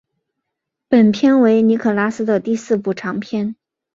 [0.89, 3.55] 本片为尼可拉斯的第四部长片。